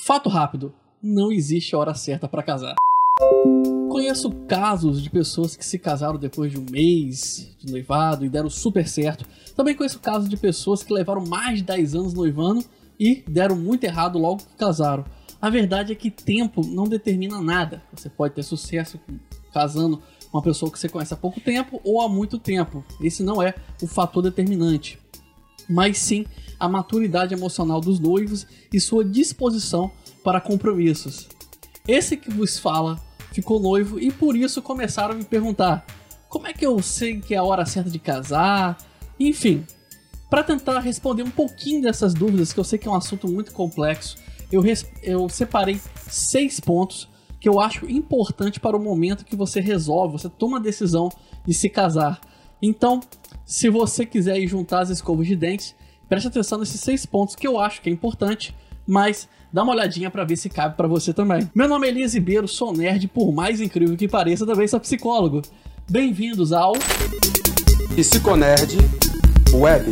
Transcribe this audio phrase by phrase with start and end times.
[0.00, 0.72] Fato rápido:
[1.02, 2.74] não existe hora certa para casar.
[3.90, 8.50] Conheço casos de pessoas que se casaram depois de um mês de noivado e deram
[8.50, 9.26] super certo.
[9.56, 12.64] Também conheço casos de pessoas que levaram mais de 10 anos noivando
[13.00, 15.04] e deram muito errado logo que casaram.
[15.40, 17.82] A verdade é que tempo não determina nada.
[17.92, 19.00] Você pode ter sucesso
[19.52, 20.02] casando
[20.32, 22.84] uma pessoa que você conhece há pouco tempo ou há muito tempo.
[23.00, 24.98] Esse não é o fator determinante.
[25.68, 26.24] Mas sim
[26.58, 29.90] a maturidade emocional dos noivos e sua disposição
[30.24, 31.28] para compromissos.
[31.86, 33.00] Esse que vos fala
[33.32, 35.84] ficou noivo e por isso começaram a me perguntar:
[36.28, 38.76] como é que eu sei que é a hora certa de casar?
[39.18, 39.64] Enfim,
[40.28, 43.52] para tentar responder um pouquinho dessas dúvidas, que eu sei que é um assunto muito
[43.52, 44.16] complexo,
[44.50, 44.62] eu,
[45.02, 47.08] eu separei seis pontos
[47.40, 51.08] que eu acho importante para o momento que você resolve, você toma a decisão
[51.46, 52.20] de se casar.
[52.60, 53.00] Então,
[53.46, 55.74] se você quiser ir juntar as escovas de dentes,
[56.08, 58.52] preste atenção nesses seis pontos que eu acho que é importante,
[58.84, 61.48] mas dá uma olhadinha para ver se cabe para você também.
[61.54, 65.42] Meu nome é Elias Ribeiro, sou nerd, por mais incrível que pareça, também sou psicólogo.
[65.88, 66.72] Bem-vindos ao
[67.94, 68.78] Psiconerd
[69.54, 69.88] Web.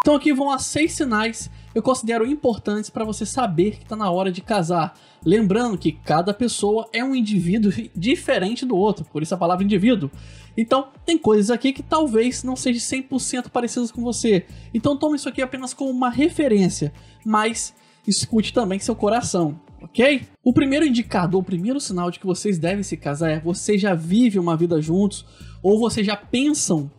[0.00, 4.10] Então aqui vão as seis sinais eu considero importantes para você saber que está na
[4.10, 4.98] hora de casar.
[5.24, 10.10] Lembrando que cada pessoa é um indivíduo diferente do outro, por isso a palavra indivíduo.
[10.56, 14.46] Então, tem coisas aqui que talvez não sejam 100% parecidas com você.
[14.74, 16.92] Então, tome isso aqui apenas como uma referência,
[17.24, 17.74] mas
[18.06, 20.22] escute também seu coração, ok?
[20.42, 23.94] O primeiro indicador, o primeiro sinal de que vocês devem se casar é você já
[23.94, 25.24] vive uma vida juntos
[25.62, 26.90] ou vocês já pensam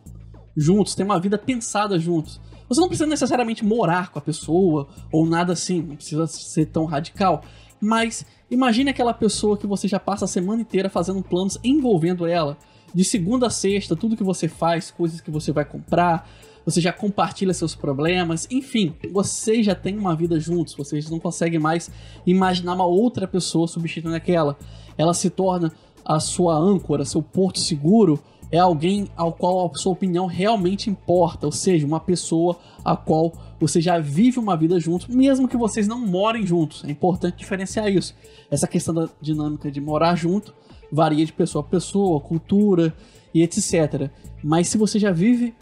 [0.56, 2.40] juntos, tem uma vida pensada juntos.
[2.72, 6.84] Você não precisa necessariamente morar com a pessoa ou nada assim, não precisa ser tão
[6.86, 7.42] radical.
[7.80, 12.56] Mas imagine aquela pessoa que você já passa a semana inteira fazendo planos envolvendo ela.
[12.94, 16.28] De segunda a sexta, tudo que você faz, coisas que você vai comprar,
[16.64, 21.58] você já compartilha seus problemas, enfim, vocês já têm uma vida juntos, vocês não conseguem
[21.58, 21.90] mais
[22.26, 24.56] imaginar uma outra pessoa substituindo aquela.
[24.96, 25.72] Ela se torna
[26.04, 28.22] a sua âncora, seu porto seguro,
[28.52, 33.32] é alguém ao qual a sua opinião realmente importa, ou seja, uma pessoa a qual
[33.58, 36.84] você já vive uma vida junto, mesmo que vocês não morem juntos.
[36.84, 38.14] É importante diferenciar isso.
[38.50, 40.54] Essa questão da dinâmica de morar junto
[40.92, 42.94] varia de pessoa a pessoa, cultura
[43.32, 44.10] e etc.
[44.44, 45.54] Mas se você já vive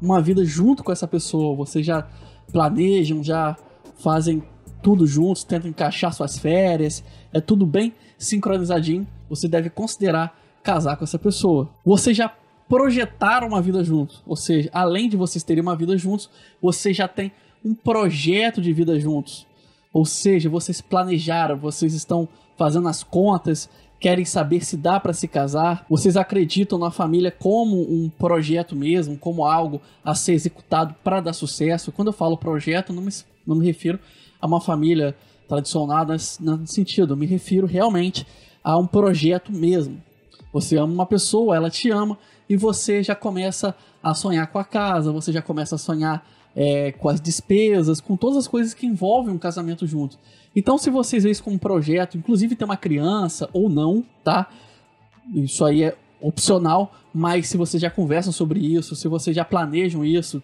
[0.00, 2.08] uma vida junto com essa pessoa, vocês já
[2.50, 3.54] planejam, já
[3.96, 4.42] fazem
[4.82, 11.04] tudo juntos, tentam encaixar suas férias, é tudo bem sincronizadinho, você deve considerar casar com
[11.04, 11.68] essa pessoa.
[11.84, 12.32] Vocês já
[12.68, 16.30] projetaram uma vida juntos, ou seja, além de vocês terem uma vida juntos,
[16.62, 17.32] vocês já têm
[17.64, 19.46] um projeto de vida juntos.
[19.92, 25.26] Ou seja, vocês planejaram, vocês estão fazendo as contas, querem saber se dá para se
[25.26, 31.20] casar, vocês acreditam na família como um projeto mesmo, como algo a ser executado para
[31.20, 31.90] dar sucesso.
[31.90, 33.10] Quando eu falo projeto, não me,
[33.46, 33.98] não me refiro
[34.40, 35.14] a uma família
[35.48, 38.24] tradicional nesse sentido, eu me refiro realmente
[38.62, 40.00] a um projeto mesmo.
[40.52, 42.18] Você ama uma pessoa, ela te ama
[42.48, 46.92] e você já começa a sonhar com a casa, você já começa a sonhar é,
[46.92, 50.18] com as despesas, com todas as coisas que envolvem um casamento junto.
[50.54, 54.48] Então, se vocês veem isso como um projeto, inclusive ter uma criança ou não, tá?
[55.32, 60.04] Isso aí é opcional, mas se vocês já conversam sobre isso, se vocês já planejam
[60.04, 60.42] isso,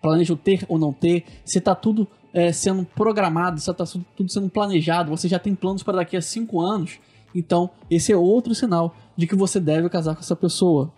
[0.00, 3.84] planejam ter ou não ter, se está tudo é, sendo programado, se está
[4.14, 6.98] tudo sendo planejado, você já tem planos para daqui a cinco anos,
[7.34, 10.92] então esse é outro sinal de que você deve casar com essa pessoa.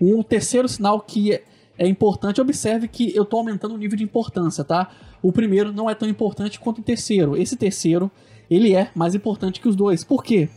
[0.00, 1.44] Um terceiro sinal que é,
[1.78, 4.90] é importante, observe que eu estou aumentando o nível de importância, tá?
[5.22, 7.36] O primeiro não é tão importante quanto o terceiro.
[7.36, 8.10] Esse terceiro,
[8.50, 10.02] ele é mais importante que os dois.
[10.02, 10.48] Por quê?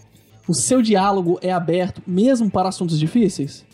[0.48, 3.66] O seu diálogo é aberto mesmo para assuntos difíceis?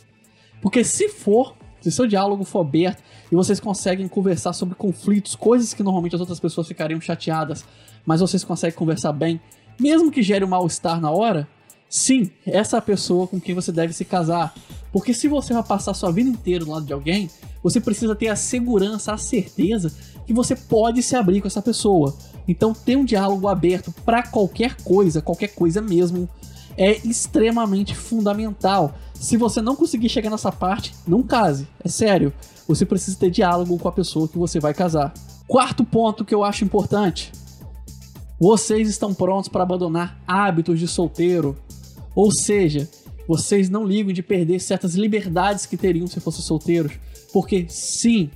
[0.62, 5.74] Porque se for, se seu diálogo for aberto e vocês conseguem conversar sobre conflitos, coisas
[5.74, 7.66] que normalmente as outras pessoas ficariam chateadas,
[8.06, 9.42] mas vocês conseguem conversar bem,
[9.80, 11.48] mesmo que gere um mal-estar na hora,
[11.90, 14.54] sim, essa é a pessoa com quem você deve se casar.
[14.92, 17.30] Porque se você vai passar sua vida inteira do lado de alguém,
[17.64, 19.92] você precisa ter a segurança, a certeza
[20.26, 22.16] que você pode se abrir com essa pessoa.
[22.48, 26.28] Então, ter um diálogo aberto para qualquer coisa, qualquer coisa mesmo,
[26.78, 28.96] é extremamente fundamental.
[29.14, 31.68] Se você não conseguir chegar nessa parte, não case.
[31.84, 32.34] É sério.
[32.68, 35.14] Você precisa ter diálogo com a pessoa que você vai casar.
[35.48, 37.32] Quarto ponto que eu acho importante:
[38.40, 41.58] vocês estão prontos para abandonar hábitos de solteiro,
[42.16, 42.90] ou seja,
[43.28, 46.94] vocês não ligam de perder certas liberdades que teriam se fossem solteiros.
[47.32, 48.30] Porque sim,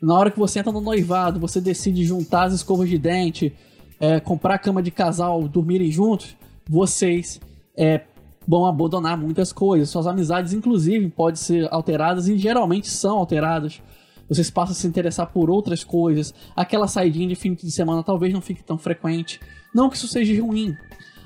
[0.00, 3.52] na hora que você entra no noivado, você decide juntar as escovas de dente,
[3.98, 6.36] é, comprar cama de casal, dormirem juntos,
[6.68, 7.40] vocês
[7.76, 8.02] é,
[8.46, 9.90] vão abandonar muitas coisas.
[9.90, 13.80] Suas amizades, inclusive, podem ser alteradas e geralmente são alteradas.
[14.28, 18.32] vocês passam a se interessar por outras coisas, aquela saidinha de fim de semana talvez
[18.32, 19.40] não fique tão frequente.
[19.74, 20.76] Não que isso seja ruim.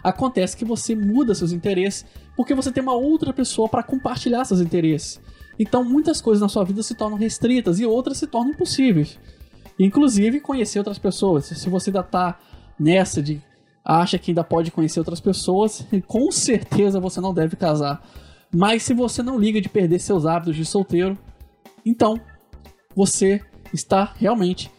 [0.02, 2.04] Acontece que você muda seus interesses
[2.36, 5.20] porque você tem uma outra pessoa para compartilhar seus interesses.
[5.58, 9.18] Então muitas coisas na sua vida se tornam restritas e outras se tornam impossíveis.
[9.78, 11.46] Inclusive conhecer outras pessoas.
[11.46, 12.38] Se você ainda tá
[12.78, 13.40] nessa de
[13.84, 18.02] acha que ainda pode conhecer outras pessoas, com certeza você não deve casar.
[18.54, 21.18] Mas se você não liga de perder seus hábitos de solteiro,
[21.84, 22.18] então
[22.94, 23.40] você
[23.72, 24.70] está realmente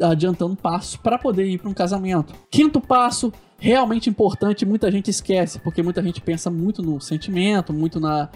[0.00, 2.34] adiantando passos para poder ir para um casamento.
[2.50, 8.00] Quinto passo, realmente importante, muita gente esquece, porque muita gente pensa muito no sentimento, muito
[8.00, 8.28] na,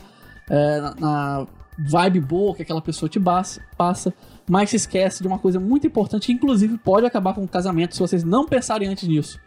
[0.49, 1.47] é, na
[1.79, 4.15] vibe boa que aquela pessoa te passa,
[4.49, 7.95] mas se esquece de uma coisa muito importante, que inclusive pode acabar com o casamento
[7.95, 9.41] se vocês não pensarem antes nisso.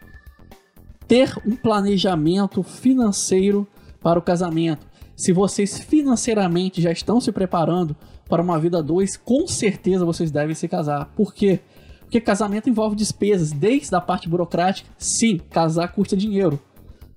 [1.10, 3.66] Ter um planejamento financeiro
[4.00, 4.86] para o casamento.
[5.16, 7.96] Se vocês financeiramente já estão se preparando
[8.28, 11.06] para uma vida dois, com certeza vocês devem se casar.
[11.16, 11.58] Por quê?
[12.02, 14.88] Porque casamento envolve despesas, desde a parte burocrática.
[14.96, 16.60] Sim, casar custa dinheiro,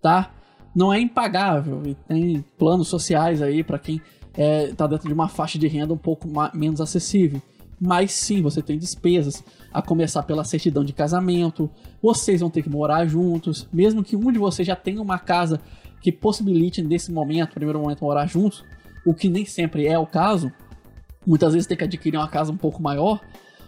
[0.02, 0.32] tá?
[0.76, 4.02] Não é impagável e tem planos sociais aí para quem
[4.34, 7.40] é, tá dentro de uma faixa de renda um pouco menos acessível.
[7.80, 9.44] Mas sim, você tem despesas,
[9.74, 11.70] a começar pela certidão de casamento,
[12.02, 15.60] vocês vão ter que morar juntos, mesmo que um de vocês já tenha uma casa
[16.02, 18.64] que possibilite nesse momento, primeiro momento, morar juntos,
[19.06, 20.52] o que nem sempre é o caso,
[21.26, 23.20] muitas vezes tem que adquirir uma casa um pouco maior,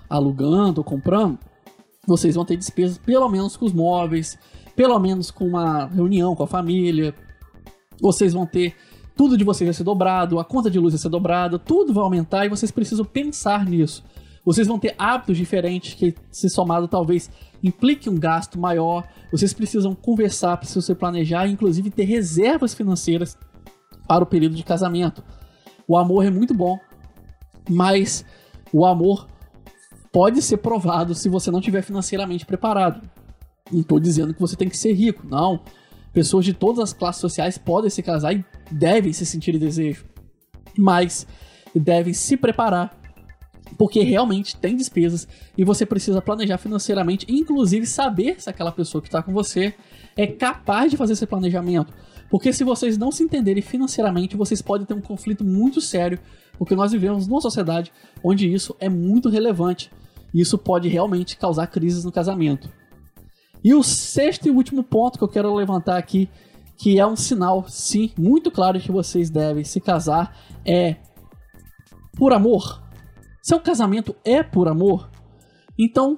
[0.09, 1.39] alugando ou comprando,
[2.05, 4.37] vocês vão ter despesas pelo menos com os móveis,
[4.75, 7.15] pelo menos com uma reunião com a família,
[7.99, 8.75] vocês vão ter
[9.15, 12.03] tudo de vocês vai ser dobrado, a conta de luz vai ser dobrada, tudo vai
[12.03, 14.03] aumentar e vocês precisam pensar nisso.
[14.43, 17.31] Vocês vão ter hábitos diferentes que, se somado, talvez
[17.63, 19.07] implique um gasto maior.
[19.31, 23.35] Vocês precisam conversar, precisam se planejar, inclusive ter reservas financeiras
[24.07, 25.23] para o período de casamento.
[25.87, 26.77] O amor é muito bom,
[27.67, 28.23] mas
[28.71, 29.27] o amor
[30.11, 33.01] pode ser provado se você não estiver financeiramente preparado.
[33.71, 35.59] Não estou dizendo que você tem que ser rico, não.
[36.13, 40.05] Pessoas de todas as classes sociais podem se casar e devem se sentir desejo,
[40.77, 41.27] mas
[41.73, 42.97] devem se preparar
[43.77, 45.27] porque realmente tem despesas
[45.57, 49.73] e você precisa planejar financeiramente, inclusive saber se aquela pessoa que está com você
[50.15, 51.93] é capaz de fazer esse planejamento.
[52.29, 56.19] Porque se vocês não se entenderem financeiramente, vocês podem ter um conflito muito sério,
[56.57, 57.91] porque nós vivemos numa sociedade
[58.23, 59.91] onde isso é muito relevante.
[60.33, 62.69] E isso pode realmente causar crises no casamento.
[63.63, 66.29] E o sexto e último ponto que eu quero levantar aqui,
[66.77, 70.35] que é um sinal, sim, muito claro que vocês devem se casar,
[70.65, 70.97] é
[72.17, 72.81] por amor.
[73.41, 75.09] Seu casamento é por amor.
[75.77, 76.17] Então,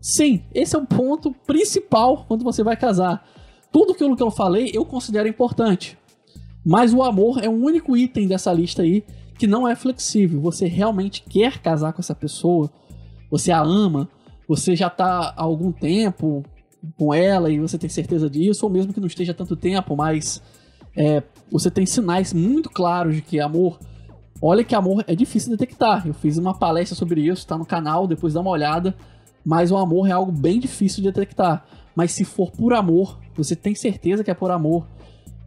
[0.00, 3.26] sim, esse é o ponto principal quando você vai casar.
[3.72, 5.98] Tudo aquilo que eu falei eu considero importante.
[6.64, 9.04] Mas o amor é o único item dessa lista aí
[9.38, 10.40] que não é flexível.
[10.40, 12.70] Você realmente quer casar com essa pessoa,
[13.30, 14.08] você a ama,
[14.48, 16.42] você já está há algum tempo
[16.96, 20.42] com ela e você tem certeza disso, ou mesmo que não esteja tanto tempo, mas
[20.96, 23.78] é, você tem sinais muito claros de que amor.
[24.40, 26.06] Olha que amor é difícil detectar.
[26.06, 28.94] Eu fiz uma palestra sobre isso, está no canal, depois dá uma olhada.
[29.44, 31.64] Mas o amor é algo bem difícil de detectar.
[31.94, 34.86] Mas se for por amor, você tem certeza que é por amor.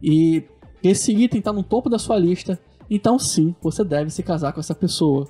[0.02, 0.44] E
[0.82, 2.58] esse item está no topo da sua lista.
[2.88, 5.28] Então sim, você deve se casar com essa pessoa.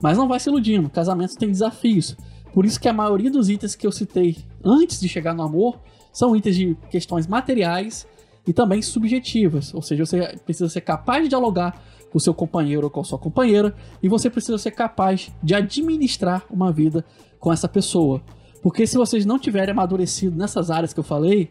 [0.00, 2.16] Mas não vai se iludindo, casamentos têm desafios.
[2.52, 5.78] Por isso que a maioria dos itens que eu citei antes de chegar no amor
[6.12, 8.06] são itens de questões materiais
[8.46, 9.72] e também subjetivas.
[9.74, 13.74] Ou seja, você precisa ser capaz de dialogar com seu companheiro ou com sua companheira
[14.02, 17.04] e você precisa ser capaz de administrar uma vida
[17.38, 18.20] com essa pessoa.
[18.62, 21.50] Porque se vocês não tiverem amadurecido nessas áreas que eu falei,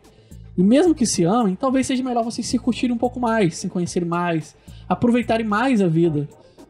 [0.57, 3.69] e mesmo que se amem, talvez seja melhor vocês se curtirem um pouco mais, se
[3.69, 4.55] conhecerem mais,
[4.87, 6.27] aproveitarem mais a vida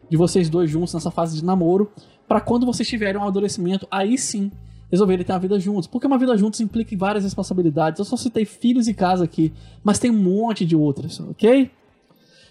[0.10, 1.92] de vocês dois juntos nessa fase de namoro,
[2.29, 4.51] para quando vocês tiverem um amadurecimento, aí sim
[4.91, 5.88] resolverem ter uma vida juntos.
[5.88, 7.98] Porque uma vida juntos implica várias responsabilidades.
[7.98, 9.51] Eu só citei filhos e casa aqui,
[9.83, 11.71] mas tem um monte de outras, ok?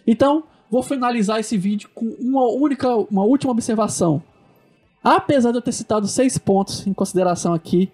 [0.04, 4.20] Então, vou finalizar esse vídeo com uma única, uma última observação.
[5.02, 7.88] Apesar de eu ter citado seis pontos em consideração aqui,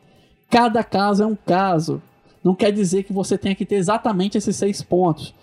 [0.49, 2.01] cada caso é um caso.
[2.43, 5.35] Não quer dizer que você tenha que ter exatamente esses seis pontos,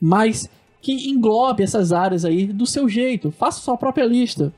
[0.00, 0.50] mas
[0.82, 3.30] que englobe essas áreas aí do seu jeito.
[3.30, 4.52] Faça sua própria lista.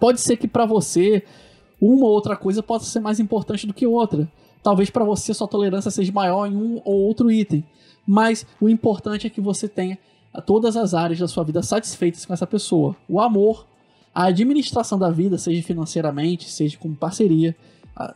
[0.00, 1.22] Pode ser que para você
[1.80, 4.26] uma ou outra coisa possa ser mais importante do que outra.
[4.62, 7.62] Talvez para você sua tolerância seja maior em um ou outro item.
[8.06, 9.98] Mas o importante é que você tenha
[10.46, 12.96] todas as áreas da sua vida satisfeitas com essa pessoa.
[13.08, 13.66] O amor,
[14.14, 17.54] a administração da vida, seja financeiramente, seja como parceria,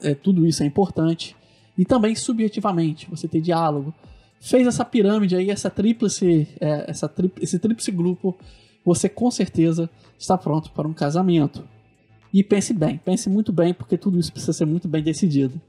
[0.03, 1.37] é, tudo isso é importante.
[1.77, 3.93] E também subjetivamente, você ter diálogo.
[4.41, 8.37] Fez essa pirâmide aí, essa tríplice, é, essa tri, esse tríplice grupo,
[8.85, 9.89] você com certeza
[10.19, 11.65] está pronto para um casamento.
[12.35, 15.61] E pense bem, pense muito bem, porque tudo isso precisa ser muito bem decidido.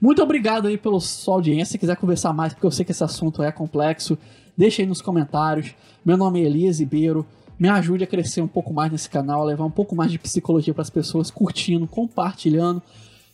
[0.00, 1.72] Muito obrigado aí pela sua audiência.
[1.72, 4.16] Se quiser conversar mais, porque eu sei que esse assunto é complexo,
[4.56, 5.74] deixa aí nos comentários.
[6.04, 7.26] Meu nome é Elias Ribeiro.
[7.58, 10.18] Me ajude a crescer um pouco mais nesse canal, a levar um pouco mais de
[10.20, 12.80] psicologia para as pessoas, curtindo, compartilhando,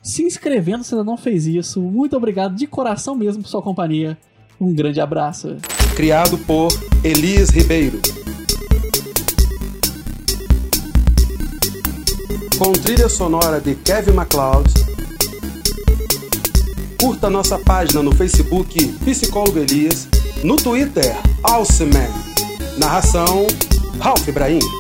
[0.03, 1.83] se inscrevendo se ainda não fez isso.
[1.83, 4.17] Muito obrigado de coração mesmo por sua companhia.
[4.59, 5.55] Um grande abraço.
[5.95, 6.69] Criado por
[7.05, 8.01] Elias Ribeiro.
[12.61, 14.69] Com trilha sonora de Kevin MacLeod.
[17.01, 20.07] Curta nossa página no Facebook Psicólogo Elias,
[20.45, 22.11] no Twitter Alceman.
[22.77, 23.47] Narração
[23.99, 24.80] Ralph Ibrahim.